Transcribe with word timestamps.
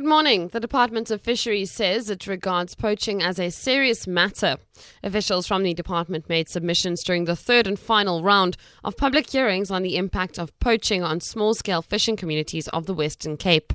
Good 0.00 0.08
morning. 0.08 0.48
The 0.48 0.60
Department 0.60 1.10
of 1.10 1.20
Fisheries 1.20 1.70
says 1.70 2.08
it 2.08 2.26
regards 2.26 2.74
poaching 2.74 3.22
as 3.22 3.38
a 3.38 3.50
serious 3.50 4.06
matter. 4.06 4.56
Officials 5.02 5.46
from 5.46 5.62
the 5.62 5.74
department 5.74 6.26
made 6.26 6.48
submissions 6.48 7.04
during 7.04 7.26
the 7.26 7.36
third 7.36 7.66
and 7.66 7.78
final 7.78 8.22
round 8.22 8.56
of 8.82 8.96
public 8.96 9.28
hearings 9.28 9.70
on 9.70 9.82
the 9.82 9.98
impact 9.98 10.38
of 10.38 10.58
poaching 10.58 11.02
on 11.02 11.20
small 11.20 11.52
scale 11.52 11.82
fishing 11.82 12.16
communities 12.16 12.66
of 12.68 12.86
the 12.86 12.94
Western 12.94 13.36
Cape. 13.36 13.74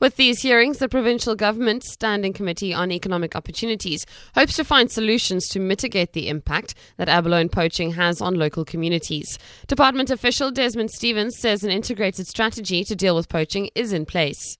With 0.00 0.16
these 0.16 0.40
hearings, 0.40 0.78
the 0.78 0.88
provincial 0.88 1.34
government 1.34 1.84
Standing 1.84 2.32
Committee 2.32 2.72
on 2.72 2.90
Economic 2.90 3.36
Opportunities 3.36 4.06
hopes 4.34 4.56
to 4.56 4.64
find 4.64 4.90
solutions 4.90 5.46
to 5.48 5.60
mitigate 5.60 6.14
the 6.14 6.30
impact 6.30 6.74
that 6.96 7.10
abalone 7.10 7.50
poaching 7.50 7.90
has 7.92 8.22
on 8.22 8.36
local 8.36 8.64
communities. 8.64 9.38
Department 9.66 10.10
official 10.10 10.50
Desmond 10.50 10.90
Stevens 10.90 11.38
says 11.38 11.62
an 11.62 11.70
integrated 11.70 12.26
strategy 12.26 12.82
to 12.82 12.96
deal 12.96 13.14
with 13.14 13.28
poaching 13.28 13.68
is 13.74 13.92
in 13.92 14.06
place. 14.06 14.56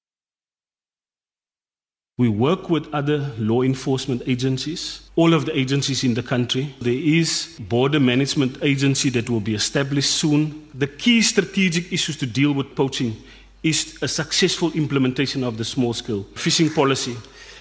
We 2.19 2.31
work 2.31 2.71
with 2.71 2.89
other 2.95 3.31
law 3.37 3.61
enforcement 3.61 4.23
agencies, 4.27 5.03
all 5.17 5.35
of 5.35 5.45
the 5.45 5.55
agencies 5.55 6.03
in 6.03 6.15
the 6.15 6.23
country. 6.23 6.75
There 6.81 6.95
is 6.95 7.59
border 7.69 8.01
management 8.01 8.57
agency 8.63 9.11
that 9.11 9.29
will 9.29 9.41
be 9.41 9.55
established 9.55 10.13
soon. 10.13 10.67
The 10.73 10.87
key 10.87 11.21
strategic 11.21 11.93
issues 11.93 12.17
to 12.17 12.27
deal 12.27 12.53
with 12.53 12.75
poaching 12.75 13.19
is 13.63 13.99
a 14.01 14.09
successful 14.09 14.73
implementation 14.73 15.45
of 15.45 15.59
the 15.59 15.65
small 15.67 15.93
scale 15.93 16.23
fishing 16.35 16.71
policy. 16.71 17.15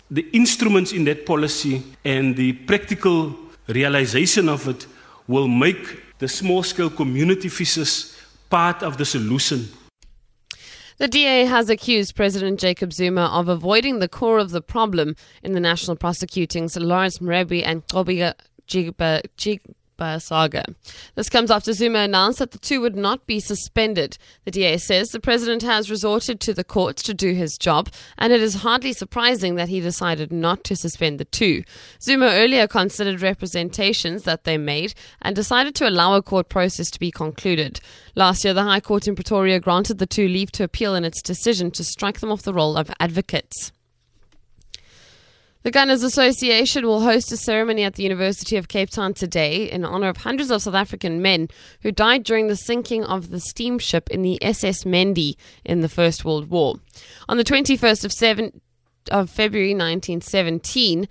The 0.10 0.26
instruments 0.32 0.94
in 0.94 1.04
that 1.04 1.26
policy 1.26 1.84
and 2.06 2.38
the 2.38 2.54
practical 2.54 3.36
realization 3.68 4.48
of 4.48 4.70
it 4.70 4.88
will 5.28 5.50
make 5.50 6.18
the 6.20 6.30
small 6.30 6.64
scale 6.64 6.90
community 6.90 7.50
fishers 7.50 8.18
part 8.50 8.84
of 8.84 8.98
the 8.98 9.04
solution. 9.04 9.68
The 10.98 11.10
DA 11.10 11.44
has 11.44 11.70
accused 11.70 12.16
President 12.16 12.58
Jacob 12.58 12.94
Zuma 12.94 13.26
of 13.26 13.50
avoiding 13.50 14.00
the 14.00 14.08
core 14.08 14.40
of 14.40 14.52
the 14.52 14.62
problem 14.62 15.18
in 15.44 15.52
the 15.52 15.60
National 15.60 15.98
Prosecuting's 15.98 16.78
Lawrence 16.78 17.20
Mrwebi 17.20 17.64
and 17.66 17.86
Nomgcobo 17.88 18.34
Jiba 18.66 19.22
saga. 20.20 20.66
This 21.16 21.30
comes 21.30 21.52
after 21.52 21.74
Zuma 21.74 22.00
announced 22.00 22.40
that 22.40 22.52
the 22.52 22.60
two 22.60 22.82
would 22.82 22.96
not 22.96 23.26
be 23.26 23.40
suspended. 23.40 24.18
The 24.44 24.52
DA 24.52 24.78
says 24.78 25.10
the 25.10 25.20
president 25.20 25.62
has 25.64 25.90
resorted 25.90 26.40
to 26.42 26.54
the 26.54 26.64
courts 26.64 27.02
to 27.04 27.14
do 27.14 27.34
his 27.34 27.58
job, 27.58 27.90
and 28.18 28.34
it 28.34 28.42
is 28.42 28.56
hardly 28.56 28.94
surprising 28.94 29.56
that 29.56 29.70
he 29.70 29.80
decided 29.80 30.32
not 30.32 30.64
to 30.66 30.76
suspend 30.76 31.20
the 31.20 31.26
two. 31.26 31.64
Zuma 32.02 32.28
earlier 32.28 32.68
considered 32.68 33.22
representations 33.22 34.24
that 34.24 34.44
they 34.44 34.58
made 34.58 34.94
and 35.22 35.36
decided 35.36 35.76
to 35.76 35.88
allow 35.88 36.16
a 36.16 36.22
court 36.22 36.50
process 36.50 36.92
to 36.92 37.00
be 37.00 37.12
concluded. 37.12 37.80
Last 38.16 38.44
year, 38.44 38.54
the 38.54 38.64
High 38.64 38.80
Court 38.80 39.08
in 39.08 39.16
Pretoria 39.16 39.60
granted 39.60 39.98
the 39.98 40.06
two 40.06 40.28
leave 40.28 40.52
to 40.54 40.64
appeal 40.64 40.96
in 40.96 41.06
its 41.06 41.22
decision 41.22 41.72
to 41.72 41.84
strike 41.84 42.20
them 42.20 42.32
off 42.32 42.44
the 42.44 42.54
roll 42.54 42.78
of 42.78 42.92
advocates. 43.00 43.72
The 45.66 45.72
Gunners 45.72 46.04
Association 46.04 46.86
will 46.86 47.02
host 47.02 47.32
a 47.32 47.38
ceremony 47.38 47.82
at 47.82 47.96
the 47.96 48.04
University 48.04 48.56
of 48.56 48.68
Cape 48.68 48.92
Town 48.92 49.16
today 49.16 49.68
in 49.68 49.84
honor 49.84 50.10
of 50.10 50.18
hundreds 50.18 50.52
of 50.52 50.62
South 50.62 50.76
African 50.76 51.24
men 51.24 51.48
who 51.82 51.92
died 51.92 52.24
during 52.24 52.46
the 52.46 52.56
sinking 52.56 53.04
of 53.04 53.32
the 53.32 53.40
steamship 53.40 54.08
in 54.12 54.22
the 54.22 54.38
SS 54.44 54.86
Mendi 54.86 55.36
in 55.64 55.82
the 55.82 55.90
First 55.90 56.24
World 56.24 56.52
War. 56.52 56.76
On 57.28 57.38
the 57.38 57.44
21st 57.44 58.06
of, 58.06 58.14
seven, 58.14 58.62
of 59.10 59.32
February 59.32 59.72
1917, 59.72 61.08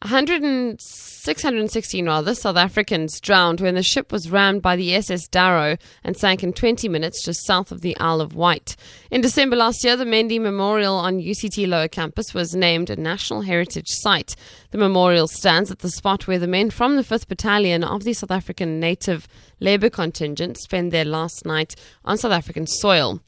100 0.00 0.80
616 1.28 2.06
rather 2.06 2.34
South 2.34 2.56
Africans 2.56 3.20
drowned 3.20 3.60
when 3.60 3.74
the 3.74 3.82
ship 3.82 4.12
was 4.12 4.30
rammed 4.30 4.62
by 4.62 4.76
the 4.76 4.94
SS 4.94 5.28
Darro 5.28 5.78
and 6.02 6.16
sank 6.16 6.42
in 6.42 6.54
20 6.54 6.88
minutes 6.88 7.22
just 7.22 7.44
south 7.44 7.70
of 7.70 7.82
the 7.82 7.94
Isle 7.98 8.22
of 8.22 8.34
Wight. 8.34 8.76
In 9.10 9.20
December 9.20 9.54
last 9.54 9.84
year, 9.84 9.94
the 9.94 10.06
Mendi 10.06 10.38
Memorial 10.38 10.94
on 10.94 11.20
UCT 11.20 11.68
Lower 11.68 11.86
Campus 11.86 12.32
was 12.32 12.54
named 12.54 12.88
a 12.88 12.96
National 12.96 13.42
Heritage 13.42 13.88
Site. 13.88 14.36
The 14.70 14.78
memorial 14.78 15.28
stands 15.28 15.70
at 15.70 15.80
the 15.80 15.90
spot 15.90 16.26
where 16.26 16.38
the 16.38 16.46
men 16.46 16.70
from 16.70 16.96
the 16.96 17.02
5th 17.02 17.28
Battalion 17.28 17.84
of 17.84 18.04
the 18.04 18.14
South 18.14 18.30
African 18.30 18.80
Native 18.80 19.28
Labour 19.60 19.90
Contingent 19.90 20.56
spent 20.56 20.92
their 20.92 21.04
last 21.04 21.44
night 21.44 21.74
on 22.06 22.16
South 22.16 22.32
African 22.32 22.66
soil. 22.66 23.20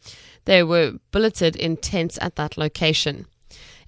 They 0.47 0.63
were 0.63 0.95
billeted 1.13 1.55
in 1.55 1.77
tents 1.77 2.19
at 2.23 2.37
that 2.37 2.57
location. 2.57 3.27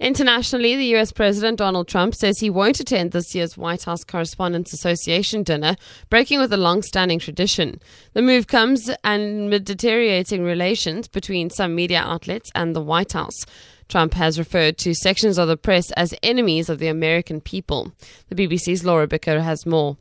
Internationally, 0.03 0.75
the 0.75 0.97
US 0.97 1.13
President 1.13 1.59
Donald 1.59 1.87
Trump 1.87 2.17
says 2.17 2.41
he 2.41 2.51
won't 2.51 2.81
attend 2.81 3.13
this 3.13 3.37
year's 3.37 3.57
White 3.57 3.85
House 3.85 4.03
Correspondents 4.03 4.73
Association 4.73 5.45
dinner, 5.45 5.77
breaking 6.11 6.41
with 6.41 6.53
a 6.53 6.57
long 6.57 6.83
standing 6.83 7.21
tradition. 7.21 7.81
The 8.13 8.21
move 8.21 8.49
comes 8.49 8.91
amid 9.05 9.65
deteriorating 9.65 10.43
relations 10.43 11.07
between 11.07 11.51
some 11.51 11.77
media 11.77 12.01
outlets 12.01 12.51
and 12.53 12.75
the 12.75 12.83
White 12.83 13.13
House. 13.13 13.47
Trump 13.89 14.15
has 14.15 14.41
referred 14.41 14.77
to 14.79 14.93
sections 14.93 15.39
of 15.39 15.47
the 15.47 15.57
press 15.57 15.93
as 15.93 16.17
enemies 16.21 16.69
of 16.69 16.81
the 16.81 16.89
American 16.89 17.41
people. 17.41 17.93
The 18.29 18.35
BBC's 18.35 18.85
Laura 18.85 19.07
Bicker 19.07 19.41
has 19.41 19.65
more 19.65 19.99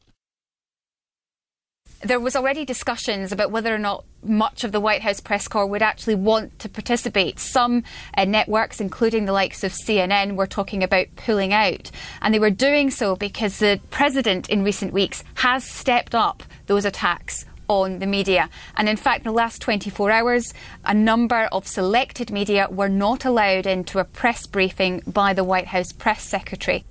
there 2.03 2.19
was 2.19 2.35
already 2.35 2.65
discussions 2.65 3.31
about 3.31 3.51
whether 3.51 3.73
or 3.73 3.79
not 3.79 4.05
much 4.23 4.63
of 4.63 4.71
the 4.71 4.79
White 4.79 5.01
House 5.01 5.19
press 5.19 5.47
corps 5.47 5.65
would 5.65 5.81
actually 5.81 6.15
want 6.15 6.57
to 6.59 6.69
participate. 6.69 7.39
Some 7.39 7.83
uh, 8.17 8.25
networks, 8.25 8.79
including 8.79 9.25
the 9.25 9.33
likes 9.33 9.63
of 9.63 9.71
CNN, 9.71 10.35
were 10.35 10.47
talking 10.47 10.83
about 10.83 11.07
pulling 11.15 11.53
out. 11.53 11.91
And 12.21 12.33
they 12.33 12.39
were 12.39 12.49
doing 12.49 12.91
so 12.91 13.15
because 13.15 13.59
the 13.59 13.79
president 13.89 14.49
in 14.49 14.63
recent 14.63 14.93
weeks 14.93 15.23
has 15.35 15.63
stepped 15.63 16.15
up 16.15 16.43
those 16.67 16.85
attacks 16.85 17.45
on 17.67 17.99
the 17.99 18.05
media. 18.05 18.49
And 18.75 18.89
in 18.89 18.97
fact, 18.97 19.25
in 19.25 19.31
the 19.31 19.37
last 19.37 19.61
24 19.61 20.11
hours, 20.11 20.53
a 20.83 20.93
number 20.93 21.47
of 21.51 21.67
selected 21.67 22.29
media 22.29 22.67
were 22.69 22.89
not 22.89 23.25
allowed 23.25 23.65
into 23.65 23.99
a 23.99 24.03
press 24.03 24.45
briefing 24.45 25.01
by 25.07 25.33
the 25.33 25.43
White 25.43 25.67
House 25.67 25.91
press 25.91 26.23
secretary. 26.23 26.83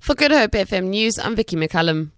For 0.00 0.14
Good 0.14 0.30
Hope 0.30 0.52
FM 0.52 0.88
News, 0.88 1.18
I'm 1.18 1.36
Vicky 1.36 1.56
McCallum. 1.56 2.10